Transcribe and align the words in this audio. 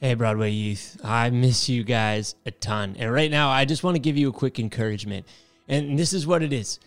Hey, 0.00 0.14
Broadway 0.14 0.52
Youth. 0.52 0.96
I 1.02 1.30
miss 1.30 1.68
you 1.68 1.82
guys 1.82 2.36
a 2.46 2.52
ton. 2.52 2.94
And 3.00 3.12
right 3.12 3.32
now, 3.32 3.50
I 3.50 3.64
just 3.64 3.82
want 3.82 3.96
to 3.96 4.00
give 4.00 4.16
you 4.16 4.28
a 4.28 4.32
quick 4.32 4.60
encouragement. 4.60 5.26
And 5.66 5.98
this 5.98 6.12
is 6.12 6.24
what 6.24 6.40
it 6.40 6.52
is 6.52 6.78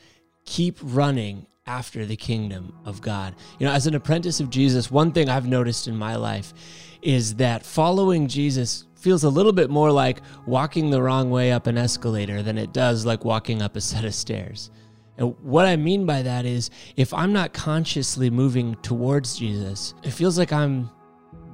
keep 0.45 0.77
running 0.81 1.45
after 1.67 2.05
the 2.05 2.15
kingdom 2.15 2.73
of 2.85 3.01
God. 3.01 3.35
You 3.59 3.65
know, 3.65 3.73
as 3.73 3.85
an 3.85 3.95
apprentice 3.95 4.39
of 4.39 4.49
Jesus, 4.49 4.89
one 4.89 5.11
thing 5.11 5.27
I've 5.27 5.45
noticed 5.45 5.89
in 5.89 5.97
my 5.97 6.15
life 6.15 6.53
is 7.01 7.35
that 7.35 7.65
following 7.65 8.29
Jesus 8.29 8.85
feels 8.95 9.25
a 9.25 9.29
little 9.29 9.51
bit 9.51 9.69
more 9.69 9.91
like 9.91 10.21
walking 10.45 10.89
the 10.89 11.01
wrong 11.01 11.29
way 11.29 11.51
up 11.51 11.67
an 11.67 11.77
escalator 11.77 12.41
than 12.41 12.57
it 12.57 12.71
does 12.71 13.05
like 13.05 13.25
walking 13.25 13.61
up 13.61 13.75
a 13.75 13.81
set 13.81 14.05
of 14.05 14.15
stairs. 14.15 14.71
And 15.17 15.37
what 15.41 15.65
I 15.65 15.75
mean 15.75 16.05
by 16.05 16.21
that 16.21 16.45
is 16.45 16.69
if 16.95 17.13
I'm 17.13 17.33
not 17.33 17.51
consciously 17.51 18.29
moving 18.29 18.75
towards 18.75 19.37
Jesus, 19.37 19.95
it 20.01 20.11
feels 20.11 20.37
like 20.37 20.53
I'm 20.53 20.89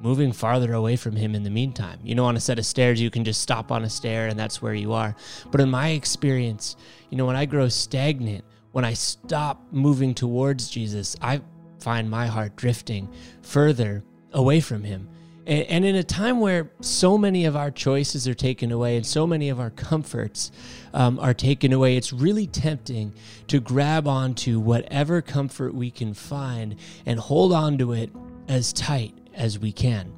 moving 0.01 0.31
farther 0.31 0.73
away 0.73 0.95
from 0.95 1.15
him 1.15 1.35
in 1.35 1.43
the 1.43 1.49
meantime. 1.49 1.99
You 2.03 2.15
know, 2.15 2.25
on 2.25 2.35
a 2.35 2.39
set 2.39 2.59
of 2.59 2.65
stairs, 2.65 3.01
you 3.01 3.09
can 3.09 3.23
just 3.23 3.41
stop 3.41 3.71
on 3.71 3.83
a 3.83 3.89
stair 3.89 4.27
and 4.27 4.39
that's 4.39 4.61
where 4.61 4.73
you 4.73 4.93
are. 4.93 5.15
But 5.51 5.61
in 5.61 5.69
my 5.69 5.89
experience, 5.89 6.75
you 7.09 7.17
know, 7.17 7.25
when 7.25 7.35
I 7.35 7.45
grow 7.45 7.67
stagnant, 7.69 8.43
when 8.71 8.85
I 8.85 8.93
stop 8.93 9.61
moving 9.71 10.13
towards 10.13 10.69
Jesus, 10.69 11.15
I 11.21 11.41
find 11.79 12.09
my 12.09 12.27
heart 12.27 12.55
drifting 12.55 13.09
further 13.41 14.03
away 14.33 14.59
from 14.59 14.83
him. 14.83 15.09
And, 15.47 15.85
in 15.85 15.95
a 15.95 16.03
time 16.03 16.41
where 16.41 16.69
so 16.81 17.17
many 17.17 17.45
of 17.45 17.55
our 17.55 17.71
choices 17.71 18.27
are 18.27 18.33
taken 18.33 18.73
away 18.73 18.97
and 18.97 19.05
so 19.05 19.25
many 19.25 19.47
of 19.47 19.61
our 19.61 19.69
comforts 19.69 20.51
um, 20.93 21.19
are 21.19 21.33
taken 21.33 21.71
away, 21.71 21.95
it's 21.95 22.11
really 22.11 22.47
tempting 22.47 23.13
to 23.47 23.61
grab 23.61 24.09
onto 24.09 24.59
whatever 24.59 25.21
comfort 25.21 25.73
we 25.73 25.89
can 25.89 26.13
find 26.13 26.75
and 27.05 27.17
hold 27.17 27.53
on 27.53 27.77
to 27.77 27.93
it 27.93 28.09
as 28.49 28.73
tight 28.73 29.13
as 29.37 29.59
we 29.59 29.71
can. 29.71 30.11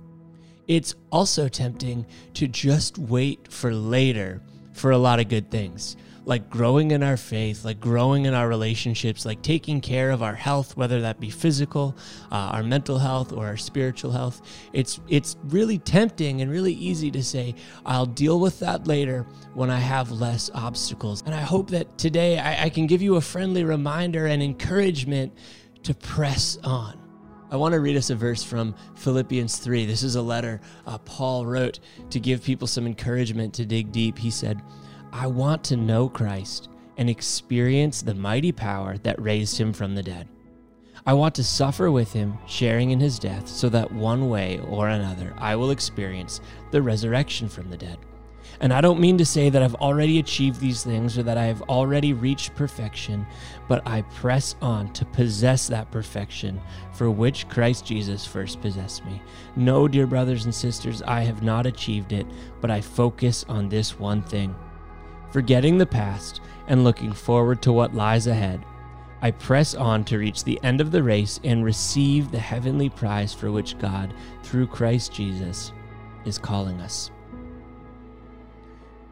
It's 0.67 0.95
also 1.11 1.47
tempting 1.47 2.05
to 2.35 2.47
just 2.47 2.97
wait 2.97 3.51
for 3.51 3.73
later 3.73 4.41
for 4.73 4.91
a 4.91 4.97
lot 4.97 5.19
of 5.19 5.27
good 5.27 5.49
things, 5.49 5.97
like 6.25 6.47
growing 6.49 6.91
in 6.91 7.01
our 7.01 7.17
faith, 7.17 7.65
like 7.65 7.79
growing 7.79 8.25
in 8.25 8.35
our 8.35 8.47
relationships, 8.47 9.25
like 9.25 9.41
taking 9.41 9.81
care 9.81 10.11
of 10.11 10.21
our 10.21 10.35
health, 10.35 10.77
whether 10.77 11.01
that 11.01 11.19
be 11.19 11.31
physical, 11.31 11.97
uh, 12.31 12.35
our 12.53 12.61
mental 12.61 12.99
health, 12.99 13.33
or 13.33 13.47
our 13.47 13.57
spiritual 13.57 14.11
health. 14.11 14.41
It's 14.71 14.99
it's 15.09 15.37
really 15.45 15.79
tempting 15.79 16.41
and 16.41 16.51
really 16.51 16.73
easy 16.73 17.09
to 17.11 17.23
say, 17.23 17.55
"I'll 17.83 18.05
deal 18.05 18.39
with 18.39 18.59
that 18.59 18.87
later 18.87 19.25
when 19.55 19.71
I 19.71 19.79
have 19.79 20.11
less 20.11 20.51
obstacles." 20.53 21.23
And 21.25 21.33
I 21.33 21.41
hope 21.41 21.71
that 21.71 21.97
today 21.97 22.37
I, 22.37 22.65
I 22.65 22.69
can 22.69 22.85
give 22.85 23.01
you 23.01 23.15
a 23.15 23.21
friendly 23.21 23.63
reminder 23.63 24.27
and 24.27 24.43
encouragement 24.43 25.33
to 25.81 25.95
press 25.95 26.59
on 26.63 27.08
I 27.51 27.55
want 27.55 27.73
to 27.73 27.79
read 27.79 27.97
us 27.97 28.11
a 28.11 28.15
verse 28.15 28.43
from 28.43 28.75
Philippians 28.95 29.57
3. 29.57 29.87
This 29.87 30.03
is 30.03 30.15
a 30.15 30.21
letter 30.21 30.61
uh, 30.85 30.99
Paul 30.99 31.47
wrote 31.47 31.79
to 32.11 32.19
give 32.19 32.43
people 32.43 32.67
some 32.67 32.85
encouragement 32.85 33.55
to 33.55 33.65
dig 33.65 33.91
deep. 33.91 34.19
He 34.19 34.29
said, 34.29 34.61
I 35.11 35.25
want 35.25 35.63
to 35.65 35.75
know 35.75 36.09
Christ 36.09 36.69
and 36.97 37.09
experience 37.09 38.03
the 38.03 38.13
mighty 38.13 38.51
power 38.51 38.97
that 38.99 39.19
raised 39.19 39.57
him 39.57 39.73
from 39.73 39.95
the 39.95 40.03
dead. 40.03 40.27
I 41.07 41.13
want 41.13 41.33
to 41.35 41.43
suffer 41.43 41.89
with 41.89 42.13
him, 42.13 42.37
sharing 42.45 42.91
in 42.91 42.99
his 42.99 43.17
death, 43.17 43.47
so 43.47 43.67
that 43.69 43.91
one 43.91 44.29
way 44.29 44.59
or 44.67 44.89
another 44.89 45.33
I 45.39 45.55
will 45.55 45.71
experience 45.71 46.41
the 46.69 46.83
resurrection 46.83 47.49
from 47.49 47.71
the 47.71 47.77
dead. 47.77 47.97
And 48.59 48.73
I 48.73 48.81
don't 48.81 48.99
mean 48.99 49.17
to 49.17 49.25
say 49.25 49.49
that 49.49 49.63
I've 49.63 49.75
already 49.75 50.19
achieved 50.19 50.59
these 50.59 50.83
things 50.83 51.17
or 51.17 51.23
that 51.23 51.37
I 51.37 51.45
have 51.45 51.61
already 51.63 52.13
reached 52.13 52.55
perfection, 52.55 53.25
but 53.67 53.81
I 53.87 54.01
press 54.01 54.55
on 54.61 54.91
to 54.93 55.05
possess 55.05 55.67
that 55.67 55.91
perfection 55.91 56.59
for 56.93 57.09
which 57.09 57.47
Christ 57.47 57.85
Jesus 57.85 58.25
first 58.25 58.61
possessed 58.61 59.05
me. 59.05 59.21
No, 59.55 59.87
dear 59.87 60.07
brothers 60.07 60.45
and 60.45 60.53
sisters, 60.53 61.01
I 61.01 61.21
have 61.21 61.43
not 61.43 61.65
achieved 61.65 62.11
it, 62.11 62.27
but 62.61 62.71
I 62.71 62.81
focus 62.81 63.45
on 63.47 63.69
this 63.69 63.97
one 63.97 64.23
thing. 64.23 64.55
Forgetting 65.31 65.77
the 65.77 65.85
past 65.85 66.41
and 66.67 66.83
looking 66.83 67.13
forward 67.13 67.61
to 67.61 67.71
what 67.71 67.93
lies 67.93 68.27
ahead, 68.27 68.65
I 69.21 69.31
press 69.31 69.75
on 69.75 70.05
to 70.05 70.17
reach 70.17 70.43
the 70.43 70.59
end 70.63 70.79
of 70.79 70.91
the 70.91 71.03
race 71.03 71.39
and 71.43 71.65
receive 71.65 72.31
the 72.31 72.39
heavenly 72.39 72.89
prize 72.89 73.33
for 73.33 73.51
which 73.51 73.77
God, 73.77 74.13
through 74.43 74.67
Christ 74.67 75.13
Jesus, 75.13 75.73
is 76.25 76.37
calling 76.37 76.79
us. 76.79 77.11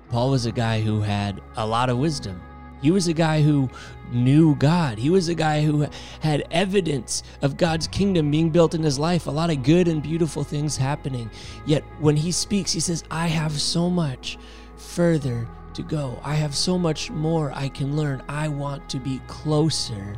Paul 0.09 0.31
was 0.31 0.45
a 0.45 0.51
guy 0.51 0.81
who 0.81 1.01
had 1.01 1.41
a 1.55 1.67
lot 1.67 1.89
of 1.89 1.97
wisdom. 1.97 2.41
He 2.81 2.91
was 2.91 3.07
a 3.07 3.13
guy 3.13 3.41
who 3.41 3.69
knew 4.11 4.55
God. 4.55 4.97
He 4.97 5.09
was 5.09 5.27
a 5.27 5.35
guy 5.35 5.63
who 5.63 5.87
had 6.21 6.47
evidence 6.51 7.23
of 7.41 7.57
God's 7.57 7.87
kingdom 7.87 8.29
being 8.29 8.51
built 8.51 8.75
in 8.75 8.83
his 8.83 8.99
life, 8.99 9.27
a 9.27 9.31
lot 9.31 9.49
of 9.49 9.63
good 9.63 9.87
and 9.87 10.01
beautiful 10.01 10.43
things 10.43 10.77
happening. 10.77 11.29
Yet 11.65 11.83
when 11.99 12.15
he 12.15 12.31
speaks, 12.31 12.71
he 12.71 12.79
says, 12.79 13.03
I 13.09 13.27
have 13.27 13.53
so 13.53 13.89
much 13.89 14.37
further 14.77 15.47
to 15.73 15.83
go. 15.83 16.19
I 16.23 16.35
have 16.35 16.55
so 16.55 16.77
much 16.77 17.09
more 17.09 17.51
I 17.53 17.69
can 17.69 17.97
learn. 17.97 18.21
I 18.29 18.47
want 18.47 18.87
to 18.89 18.99
be 18.99 19.21
closer 19.27 20.15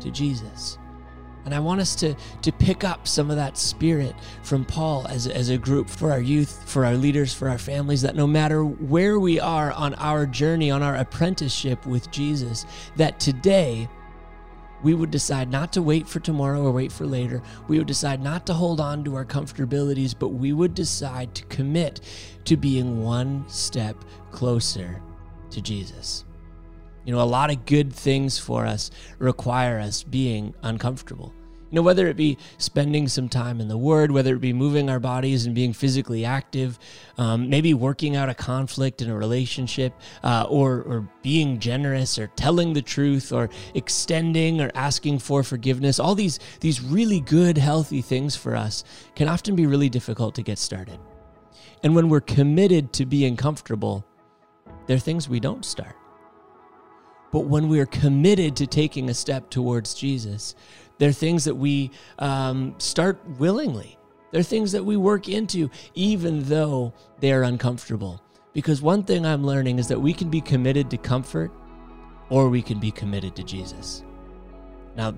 to 0.00 0.10
Jesus. 0.10 0.78
And 1.46 1.54
I 1.54 1.60
want 1.60 1.80
us 1.80 1.94
to, 1.96 2.14
to 2.42 2.52
pick 2.52 2.82
up 2.82 3.06
some 3.06 3.30
of 3.30 3.36
that 3.36 3.56
spirit 3.56 4.16
from 4.42 4.64
Paul 4.64 5.06
as, 5.06 5.28
as 5.28 5.48
a 5.48 5.56
group 5.56 5.88
for 5.88 6.10
our 6.10 6.20
youth, 6.20 6.68
for 6.68 6.84
our 6.84 6.96
leaders, 6.96 7.32
for 7.32 7.48
our 7.48 7.56
families, 7.56 8.02
that 8.02 8.16
no 8.16 8.26
matter 8.26 8.64
where 8.64 9.20
we 9.20 9.38
are 9.38 9.70
on 9.70 9.94
our 9.94 10.26
journey, 10.26 10.72
on 10.72 10.82
our 10.82 10.96
apprenticeship 10.96 11.86
with 11.86 12.10
Jesus, 12.10 12.66
that 12.96 13.20
today 13.20 13.88
we 14.82 14.92
would 14.94 15.12
decide 15.12 15.48
not 15.48 15.72
to 15.74 15.82
wait 15.82 16.08
for 16.08 16.18
tomorrow 16.18 16.62
or 16.62 16.72
wait 16.72 16.90
for 16.90 17.06
later. 17.06 17.40
We 17.68 17.78
would 17.78 17.86
decide 17.86 18.20
not 18.20 18.44
to 18.46 18.52
hold 18.52 18.80
on 18.80 19.04
to 19.04 19.14
our 19.14 19.24
comfortabilities, 19.24 20.14
but 20.18 20.28
we 20.30 20.52
would 20.52 20.74
decide 20.74 21.32
to 21.36 21.44
commit 21.44 22.00
to 22.44 22.56
being 22.56 23.04
one 23.04 23.44
step 23.48 23.96
closer 24.32 25.00
to 25.50 25.62
Jesus. 25.62 26.24
You 27.06 27.12
know, 27.12 27.22
a 27.22 27.24
lot 27.24 27.50
of 27.50 27.64
good 27.66 27.92
things 27.92 28.36
for 28.36 28.66
us 28.66 28.90
require 29.18 29.78
us 29.78 30.02
being 30.02 30.54
uncomfortable. 30.62 31.32
You 31.70 31.76
know, 31.76 31.82
whether 31.82 32.08
it 32.08 32.16
be 32.16 32.36
spending 32.58 33.06
some 33.06 33.28
time 33.28 33.60
in 33.60 33.68
the 33.68 33.78
Word, 33.78 34.10
whether 34.10 34.34
it 34.34 34.40
be 34.40 34.52
moving 34.52 34.90
our 34.90 34.98
bodies 34.98 35.46
and 35.46 35.54
being 35.54 35.72
physically 35.72 36.24
active, 36.24 36.80
um, 37.16 37.48
maybe 37.48 37.74
working 37.74 38.16
out 38.16 38.28
a 38.28 38.34
conflict 38.34 39.02
in 39.02 39.10
a 39.10 39.16
relationship, 39.16 39.92
uh, 40.24 40.46
or, 40.48 40.82
or 40.82 41.08
being 41.22 41.60
generous, 41.60 42.18
or 42.18 42.26
telling 42.28 42.72
the 42.72 42.82
truth, 42.82 43.32
or 43.32 43.50
extending 43.74 44.60
or 44.60 44.72
asking 44.74 45.20
for 45.20 45.44
forgiveness. 45.44 46.00
All 46.00 46.16
these, 46.16 46.40
these 46.60 46.80
really 46.80 47.20
good, 47.20 47.56
healthy 47.56 48.02
things 48.02 48.34
for 48.34 48.56
us 48.56 48.82
can 49.14 49.28
often 49.28 49.54
be 49.54 49.66
really 49.66 49.88
difficult 49.88 50.34
to 50.36 50.42
get 50.42 50.58
started. 50.58 50.98
And 51.84 51.94
when 51.94 52.08
we're 52.08 52.20
committed 52.20 52.92
to 52.94 53.06
being 53.06 53.36
comfortable, 53.36 54.04
there 54.86 54.96
are 54.96 55.00
things 55.00 55.28
we 55.28 55.40
don't 55.40 55.64
start. 55.64 55.94
But 57.32 57.40
when 57.40 57.68
we're 57.68 57.86
committed 57.86 58.56
to 58.56 58.66
taking 58.66 59.10
a 59.10 59.14
step 59.14 59.50
towards 59.50 59.94
Jesus, 59.94 60.54
they're 60.98 61.12
things 61.12 61.44
that 61.44 61.54
we 61.54 61.90
um, 62.18 62.74
start 62.78 63.18
willingly. 63.38 63.98
They're 64.30 64.42
things 64.42 64.72
that 64.72 64.84
we 64.84 64.96
work 64.96 65.28
into, 65.28 65.70
even 65.94 66.44
though 66.44 66.92
they're 67.20 67.42
uncomfortable. 67.42 68.22
Because 68.52 68.80
one 68.80 69.02
thing 69.02 69.26
I'm 69.26 69.44
learning 69.44 69.78
is 69.78 69.88
that 69.88 70.00
we 70.00 70.12
can 70.12 70.30
be 70.30 70.40
committed 70.40 70.90
to 70.90 70.96
comfort 70.96 71.52
or 72.30 72.48
we 72.48 72.62
can 72.62 72.80
be 72.80 72.90
committed 72.90 73.36
to 73.36 73.42
Jesus. 73.42 74.02
Now, 74.96 75.14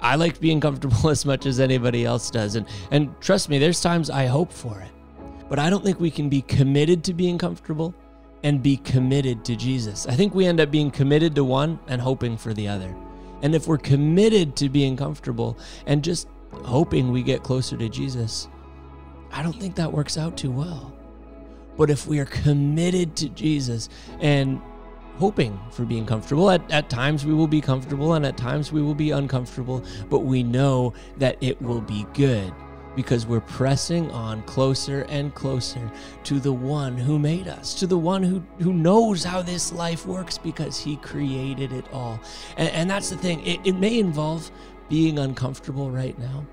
I 0.00 0.16
like 0.16 0.40
being 0.40 0.60
comfortable 0.60 1.08
as 1.10 1.24
much 1.24 1.46
as 1.46 1.60
anybody 1.60 2.04
else 2.04 2.30
does. 2.30 2.54
And, 2.54 2.66
and 2.90 3.20
trust 3.20 3.48
me, 3.48 3.58
there's 3.58 3.80
times 3.80 4.10
I 4.10 4.26
hope 4.26 4.52
for 4.52 4.80
it. 4.80 4.90
But 5.48 5.58
I 5.58 5.70
don't 5.70 5.84
think 5.84 6.00
we 6.00 6.10
can 6.10 6.28
be 6.28 6.42
committed 6.42 7.04
to 7.04 7.14
being 7.14 7.36
comfortable 7.36 7.94
and 8.42 8.62
be 8.62 8.76
committed 8.76 9.44
to 9.44 9.56
Jesus. 9.56 10.06
I 10.06 10.14
think 10.14 10.34
we 10.34 10.46
end 10.46 10.60
up 10.60 10.70
being 10.70 10.90
committed 10.90 11.34
to 11.36 11.44
one 11.44 11.78
and 11.86 12.00
hoping 12.00 12.36
for 12.36 12.52
the 12.52 12.68
other. 12.68 12.94
And 13.42 13.54
if 13.54 13.66
we're 13.66 13.78
committed 13.78 14.56
to 14.56 14.68
being 14.68 14.96
comfortable 14.96 15.58
and 15.86 16.02
just 16.02 16.28
hoping 16.52 17.10
we 17.10 17.22
get 17.22 17.42
closer 17.42 17.76
to 17.76 17.88
Jesus, 17.88 18.48
I 19.30 19.42
don't 19.42 19.58
think 19.58 19.74
that 19.76 19.92
works 19.92 20.16
out 20.16 20.36
too 20.36 20.50
well. 20.50 20.92
But 21.76 21.90
if 21.90 22.06
we 22.06 22.18
are 22.20 22.26
committed 22.26 23.16
to 23.16 23.28
Jesus 23.30 23.88
and 24.20 24.60
hoping 25.18 25.58
for 25.70 25.84
being 25.84 26.06
comfortable, 26.06 26.50
at, 26.50 26.70
at 26.70 26.90
times 26.90 27.24
we 27.24 27.32
will 27.32 27.46
be 27.46 27.60
comfortable 27.60 28.14
and 28.14 28.26
at 28.26 28.36
times 28.36 28.72
we 28.72 28.82
will 28.82 28.94
be 28.94 29.10
uncomfortable, 29.10 29.84
but 30.10 30.20
we 30.20 30.42
know 30.42 30.92
that 31.16 31.36
it 31.40 31.60
will 31.62 31.80
be 31.80 32.06
good 32.14 32.52
because 32.94 33.26
we're 33.26 33.40
pressing 33.40 34.10
on 34.10 34.42
closer 34.42 35.06
and 35.08 35.34
closer 35.34 35.90
to 36.24 36.40
the 36.40 36.52
one 36.52 36.96
who 36.96 37.18
made 37.18 37.48
us, 37.48 37.74
to 37.74 37.86
the 37.86 37.98
one 37.98 38.22
who, 38.22 38.42
who 38.60 38.72
knows 38.72 39.24
how 39.24 39.42
this 39.42 39.72
life 39.72 40.06
works 40.06 40.38
because 40.38 40.78
he 40.78 40.96
created 40.96 41.72
it 41.72 41.86
all. 41.92 42.20
And, 42.56 42.68
and 42.70 42.90
that's 42.90 43.10
the 43.10 43.16
thing, 43.16 43.44
it, 43.46 43.60
it 43.64 43.74
may 43.74 43.98
involve 43.98 44.50
being 44.88 45.18
uncomfortable 45.18 45.90
right 45.90 46.18
now. 46.18 46.46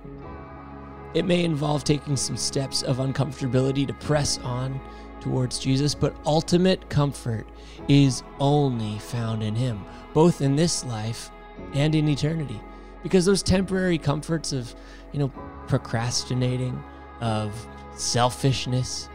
It 1.14 1.26
may 1.26 1.44
involve 1.44 1.84
taking 1.84 2.16
some 2.16 2.38
steps 2.38 2.84
of 2.84 2.98
uncomfortability 2.98 3.88
to 3.88 3.94
press 3.94 4.38
on 4.40 4.80
towards 5.20 5.60
Jesus, 5.60 5.96
but 5.96 6.16
ultimate 6.26 6.90
comfort 6.90 7.48
is 7.88 8.24
only 8.40 9.00
found 9.00 9.44
in 9.44 9.56
Him, 9.56 9.84
both 10.14 10.42
in 10.42 10.56
this 10.56 10.86
life 10.86 11.32
and 11.74 11.96
in 11.96 12.08
eternity. 12.08 12.62
Because 13.04 13.25
those 13.25 13.42
temporary 13.42 13.98
comforts 13.98 14.51
of, 14.51 14.74
you 15.12 15.19
know, 15.19 15.30
procrastinating, 15.68 16.81
of 17.22 17.68
selfishness, 17.96 19.10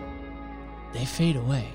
they 0.93 1.05
fade 1.05 1.37
away. 1.37 1.69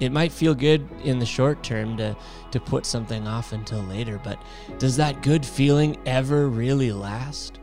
It 0.00 0.12
might 0.12 0.30
feel 0.30 0.54
good 0.54 0.88
in 1.02 1.18
the 1.18 1.26
short 1.26 1.62
term 1.62 1.96
to, 1.96 2.16
to 2.52 2.60
put 2.60 2.86
something 2.86 3.26
off 3.26 3.52
until 3.52 3.80
later, 3.82 4.20
but 4.22 4.40
does 4.78 4.96
that 4.96 5.22
good 5.22 5.44
feeling 5.44 5.96
ever 6.06 6.48
really 6.48 6.92
last? 6.92 7.58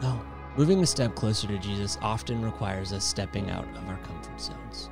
No. 0.00 0.20
Moving 0.56 0.82
a 0.82 0.86
step 0.86 1.14
closer 1.14 1.46
to 1.48 1.58
Jesus 1.58 1.98
often 2.00 2.42
requires 2.42 2.92
us 2.92 3.04
stepping 3.04 3.50
out 3.50 3.66
of 3.76 3.88
our 3.88 3.96
comfort 3.98 4.40
zones, 4.40 4.90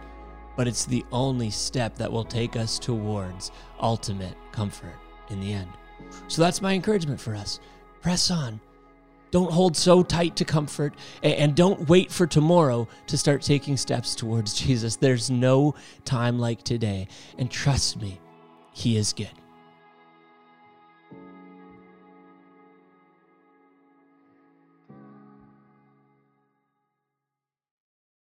but 0.56 0.67
it's 0.67 0.85
the 0.85 1.05
only 1.12 1.50
step 1.50 1.97
that 1.97 2.11
will 2.11 2.25
take 2.25 2.56
us 2.56 2.79
towards 2.79 3.50
ultimate 3.81 4.37
comfort 4.50 4.94
in 5.31 5.41
the 5.41 5.53
end. 5.53 5.71
So 6.29 6.43
that's 6.43 6.63
my 6.63 6.75
encouragement 6.75 7.21
for 7.21 7.35
us. 7.35 7.61
Press 8.03 8.31
on. 8.31 8.61
Don't 9.31 9.53
hold 9.53 9.77
so 9.77 10.03
tight 10.03 10.37
to 10.37 10.45
comfort 10.45 10.95
and 11.23 11.55
don't 11.55 11.89
wait 11.89 12.11
for 12.11 12.27
tomorrow 12.27 12.89
to 13.09 13.19
start 13.19 13.43
taking 13.43 13.77
steps 13.77 14.15
towards 14.15 14.55
Jesus. 14.61 14.97
There's 14.97 15.31
no 15.31 15.75
time 16.05 16.39
like 16.39 16.63
today. 16.63 17.09
And 17.37 17.51
trust 17.51 18.01
me, 18.01 18.21
He 18.73 18.97
is 18.97 19.13
good. 19.13 19.38